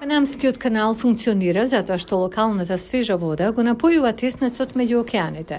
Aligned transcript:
Панамскиот 0.00 0.56
канал 0.56 0.94
функционира 0.96 1.66
затоа 1.68 1.98
што 2.00 2.16
локалната 2.22 2.78
свежа 2.80 3.18
вода 3.20 3.50
го 3.52 3.60
напојува 3.60 4.14
теснецот 4.16 4.70
меѓу 4.72 5.02
океаните. 5.02 5.58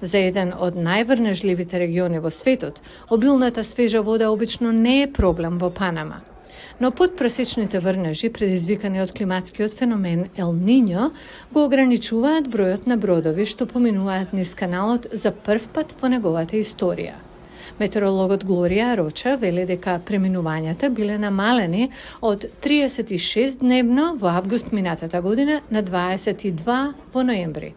За 0.00 0.16
еден 0.16 0.54
од 0.56 0.78
најврнежливите 0.80 1.76
региони 1.82 2.22
во 2.24 2.30
светот, 2.32 2.78
обилната 3.12 3.64
свежа 3.68 4.00
вода 4.00 4.30
обично 4.32 4.72
не 4.72 5.02
е 5.02 5.10
проблем 5.12 5.58
во 5.60 5.68
Панама. 5.68 6.22
Но 6.80 6.90
подпресечните 6.90 7.82
врнежи, 7.84 8.30
предизвикани 8.32 9.02
од 9.02 9.12
климатскиот 9.12 9.76
феномен 9.76 10.30
Ел 10.40 10.54
Ниньо, 10.56 11.10
го 11.52 11.66
ограничуваат 11.68 12.48
бројот 12.48 12.88
на 12.88 12.96
бродови 12.96 13.44
што 13.44 13.68
поминуваат 13.68 14.32
низ 14.32 14.54
каналот 14.56 15.10
за 15.12 15.36
прв 15.36 15.68
пат 15.68 15.92
во 16.00 16.08
неговата 16.08 16.56
историја. 16.56 17.20
Метеорологот 17.80 18.44
Глорија 18.44 18.96
Роча 18.96 19.36
вели 19.36 19.64
дека 19.66 19.98
преминувањата 20.08 20.90
биле 20.90 21.18
намалени 21.18 21.90
од 22.20 22.46
36 22.64 23.60
дневно 23.60 24.14
во 24.20 24.28
август 24.36 24.72
минатата 24.72 25.22
година 25.22 25.60
на 25.70 25.82
22 25.82 26.92
во 27.14 27.22
ноември. 27.22 27.74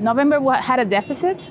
November 0.00 0.38
had 0.62 0.78
a 0.78 0.84
deficit, 0.84 1.48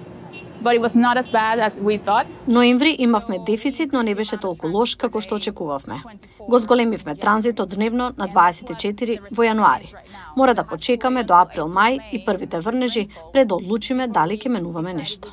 but 0.64 0.76
it 0.76 0.82
was 0.82 0.96
not 0.96 1.18
as 1.18 1.30
bad 1.30 1.60
as 1.60 1.80
we 1.80 1.98
thought. 1.98 2.26
Ноември 2.48 2.96
имавме 3.00 3.40
дефицит, 3.46 3.94
но 3.94 4.02
не 4.04 4.16
беше 4.16 4.38
толку 4.38 4.68
лош 4.68 4.96
како 4.96 5.22
што 5.22 5.36
очекувавме. 5.36 6.02
Го 6.50 6.60
зголемивме 6.60 7.16
транзитот 7.16 7.70
дневно 7.70 8.14
на 8.18 8.28
24 8.28 9.20
во 9.32 9.44
јануари. 9.44 9.94
Мора 10.36 10.54
да 10.54 10.64
почекаме 10.64 11.24
до 11.24 11.34
април-мај 11.34 12.00
и 12.12 12.26
првите 12.26 12.60
врнежи 12.60 13.08
пред 13.34 13.48
да 13.48 13.56
одлучиме 13.56 14.08
дали 14.08 14.38
ќе 14.38 14.50
менуваме 14.50 14.94
нешто. 14.94 15.28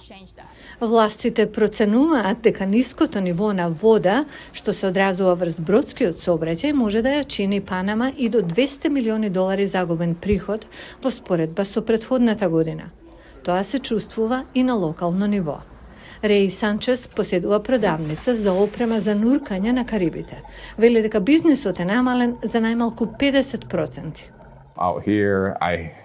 Властите 0.80 1.46
проценуваат 1.52 2.42
дека 2.42 2.66
ниското 2.66 3.20
ниво 3.20 3.52
на 3.52 3.68
вода, 3.70 4.24
што 4.52 4.72
се 4.72 4.88
одразува 4.90 5.34
врз 5.38 5.60
бродскиот 5.60 6.18
сообраќај, 6.18 6.72
може 6.72 7.02
да 7.02 7.18
ја 7.18 7.26
чини 7.26 7.60
Панама 7.60 8.12
и 8.16 8.28
до 8.28 8.42
200 8.42 8.88
милиони 8.88 9.30
долари 9.30 9.66
загубен 9.66 10.14
приход 10.14 10.66
во 11.02 11.10
споредба 11.10 11.64
со 11.64 11.82
предходната 11.82 12.48
година. 12.48 12.90
Тоа 13.44 13.64
се 13.64 13.78
чувствува 13.78 14.44
и 14.54 14.62
на 14.62 14.74
локално 14.74 15.26
ниво. 15.26 15.60
Реј 16.24 16.48
Санчес 16.48 17.08
поседува 17.08 17.62
продавница 17.62 18.36
за 18.36 18.52
опрема 18.52 19.00
за 19.00 19.14
нуркање 19.14 19.72
на 19.72 19.84
Карибите. 19.86 20.40
Вели 20.78 21.02
дека 21.02 21.20
бизнисот 21.20 21.80
е 21.80 21.84
намален 21.84 22.36
за 22.42 22.58
најмалку 22.64 23.12
50%. 23.20 24.24
Out 24.76 25.04
here, 25.04 25.54
I 25.60 26.03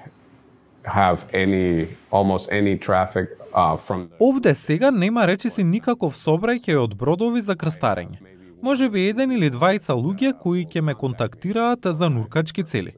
have 0.86 1.18
any 1.34 1.88
almost 2.12 2.50
any 2.52 2.78
traffic 2.78 3.28
uh, 3.54 3.78
from 3.78 4.08
the... 4.08 4.16
Овде 4.20 4.56
сега 4.56 4.92
нема 4.92 5.28
речиси 5.28 5.64
никаков 5.64 6.18
собрајќај 6.26 6.78
од 6.78 6.96
бродови 6.96 7.42
за 7.42 7.56
крстарење. 7.56 8.20
Може 8.62 8.90
би 8.90 9.08
еден 9.10 9.32
или 9.32 9.50
двајца 9.52 9.96
луѓе 9.96 10.34
кои 10.40 10.66
ќе 10.66 10.82
ме 10.82 10.94
контактираат 10.94 11.80
за 11.84 12.10
нуркачки 12.10 12.64
цели. 12.64 12.94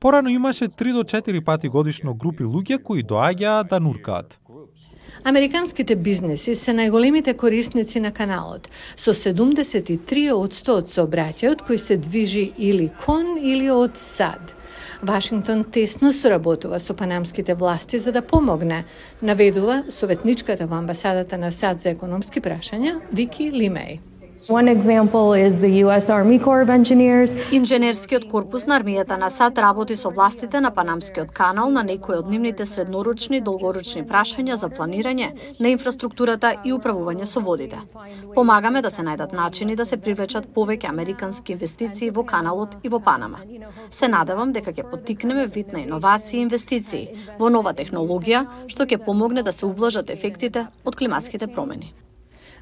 Порано 0.00 0.28
имаше 0.28 0.68
3 0.68 0.92
до 0.92 1.02
4 1.04 1.44
пати 1.44 1.68
годишно 1.68 2.14
групи 2.14 2.44
луѓе 2.44 2.82
кои 2.82 3.04
доаѓаат 3.04 3.68
да 3.68 3.80
нуркаат. 3.80 4.38
Американските 5.24 5.94
бизнеси 5.96 6.56
се 6.58 6.72
најголемите 6.74 7.36
корисници 7.38 8.00
на 8.00 8.10
каналот, 8.10 8.66
со 8.96 9.12
73% 9.14 10.72
од 10.74 10.90
сообраќајот 10.90 11.62
кој 11.68 11.78
се 11.78 11.96
движи 11.96 12.52
или 12.58 12.88
кон 13.04 13.36
или 13.38 13.70
од 13.70 13.94
сад. 13.94 14.56
Вашингтон 15.02 15.64
тесно 15.64 16.12
соработува 16.12 16.78
со 16.80 16.94
панамските 16.94 17.54
власти 17.54 17.98
за 17.98 18.12
да 18.12 18.22
помогне, 18.22 18.84
наведува 19.22 19.82
советничката 19.90 20.66
во 20.66 20.78
амбасадата 20.78 21.38
на 21.38 21.50
САД 21.50 21.80
за 21.80 21.90
економски 21.90 22.40
прашања 22.40 23.00
Вики 23.10 23.50
Лимеј. 23.50 24.11
One 24.48 24.66
example 24.66 25.34
is 25.34 25.60
the 25.60 25.70
US 25.84 26.10
Army 26.10 26.36
Corps 26.36 26.62
of 26.62 26.70
Engineers. 26.70 27.30
Инженерскиот 27.52 28.28
корпус 28.28 28.66
на 28.66 28.80
армијата 28.80 29.16
на 29.16 29.30
САД 29.30 29.58
работи 29.58 29.96
со 29.96 30.10
властите 30.10 30.60
на 30.60 30.70
Панамскиот 30.70 31.30
канал 31.30 31.70
на 31.70 31.82
некои 31.82 32.16
од 32.16 32.30
нивните 32.30 32.66
среднорочни 32.66 33.36
и 33.36 33.40
долгорочни 33.40 34.02
прашања 34.02 34.54
за 34.54 34.68
планирање 34.68 35.30
на 35.60 35.68
инфраструктурата 35.68 36.56
и 36.64 36.72
управување 36.72 37.24
со 37.24 37.40
водите. 37.40 37.78
Помагаме 38.34 38.82
да 38.82 38.90
се 38.90 39.02
најдат 39.02 39.32
начини 39.32 39.76
да 39.76 39.84
се 39.84 39.96
привлечат 39.96 40.50
повеќе 40.54 40.88
американски 40.88 41.52
инвестиции 41.52 42.10
во 42.10 42.24
каналот 42.24 42.76
и 42.82 42.88
во 42.88 42.98
Панама. 42.98 43.38
Се 43.90 44.08
надевам 44.08 44.52
дека 44.52 44.72
ќе 44.72 44.90
поттикнеме 44.90 45.46
вид 45.46 45.72
на 45.72 45.80
иновации 45.80 46.38
и 46.38 46.42
инвестиции 46.42 47.08
во 47.38 47.48
нова 47.48 47.74
технологија 47.74 48.46
што 48.66 48.86
ќе 48.86 49.04
помогне 49.04 49.42
да 49.42 49.52
се 49.52 49.66
ублажат 49.66 50.10
ефектите 50.10 50.66
од 50.84 50.96
климатските 50.96 51.46
промени. 51.46 51.94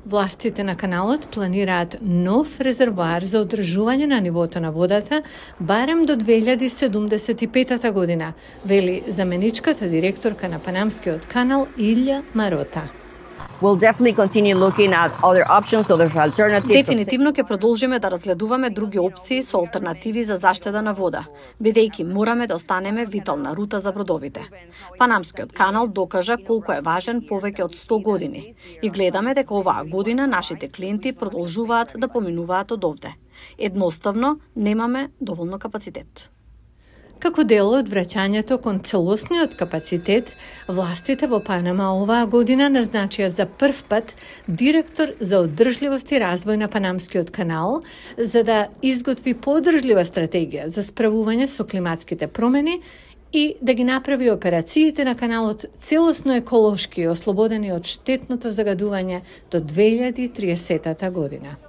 Властите 0.06 0.64
на 0.64 0.76
каналот 0.76 1.26
планираат 1.28 1.96
нов 2.00 2.54
резервоар 2.60 3.24
за 3.24 3.42
одржување 3.44 4.06
на 4.08 4.20
нивото 4.24 4.60
на 4.60 4.70
водата 4.72 5.20
барем 5.60 6.06
до 6.08 6.16
2075 6.16 7.92
година, 7.92 8.32
вели 8.64 9.02
заменичката 9.08 9.88
директорка 9.88 10.48
на 10.48 10.58
Панамскиот 10.58 11.26
канал 11.26 11.66
Илја 11.76 12.22
Марота. 12.34 12.88
We'll 13.60 13.76
definitely 13.76 14.15
continue 14.15 14.54
looking 14.54 14.94
at 14.94 15.12
other 15.22 15.44
options, 15.50 15.91
other 15.91 16.09
alternatives. 16.16 16.72
Дефинитивно 16.72 17.32
ќе 17.32 17.44
продолжиме 17.44 17.98
да 17.98 18.10
разгледуваме 18.10 18.71
други 18.71 18.98
опции 18.98 19.43
со 19.43 19.59
алтернативи 19.59 20.25
за 20.25 20.37
заштеда 20.37 20.81
на 20.82 20.94
вода, 20.94 21.26
бидејќи 21.60 22.06
мораме 22.09 22.47
да 22.47 22.56
останеме 22.56 23.04
витална 23.04 23.53
рута 23.56 23.81
за 23.81 23.93
бродовите. 23.93 24.48
Панамскиот 24.98 25.53
канал 25.53 25.88
докажа 25.88 26.38
колку 26.47 26.72
е 26.72 26.81
важен 26.81 27.21
повеќе 27.21 27.69
од 27.69 27.76
100 27.76 28.03
години 28.03 28.54
и 28.82 28.88
гледаме 28.88 29.34
дека 29.34 29.54
оваа 29.54 29.84
година 29.84 30.27
нашите 30.27 30.72
клиенти 30.72 31.12
продолжуваат 31.12 31.92
да 31.97 32.09
поминуваат 32.09 32.72
од 32.72 32.84
овде. 32.84 33.15
Едноставно 33.59 34.38
немаме 34.56 35.10
доволно 35.21 35.59
капацитет. 35.59 36.31
Како 37.20 37.42
дел 37.44 37.75
од 37.76 37.88
враќањето 37.92 38.56
кон 38.64 38.78
целосниот 38.81 39.53
капацитет, 39.60 40.31
властите 40.72 41.28
во 41.28 41.42
Панама 41.44 41.91
оваа 41.92 42.25
година 42.32 42.70
назначија 42.72 43.28
за 43.28 43.44
прв 43.44 43.82
пат 43.91 44.14
директор 44.47 45.12
за 45.20 45.42
одржливост 45.44 46.14
и 46.16 46.22
развој 46.22 46.56
на 46.62 46.70
Панамскиот 46.72 47.28
канал 47.30 47.82
за 48.16 48.41
да 48.42 48.59
изготви 48.80 49.36
подржлива 49.36 50.06
стратегија 50.09 50.72
за 50.72 50.80
справување 50.80 51.53
со 51.53 51.69
климатските 51.69 52.26
промени 52.26 52.80
и 53.32 53.54
да 53.60 53.75
ги 53.75 53.84
направи 53.84 54.30
операциите 54.30 55.04
на 55.04 55.14
каналот 55.14 55.66
целосно 55.76 56.41
еколошки 56.41 57.04
и 57.04 57.09
ослободени 57.12 57.76
од 57.76 57.84
штетното 57.84 58.48
загадување 58.48 59.20
до 59.53 59.60
2030 59.60 61.10
година. 61.12 61.60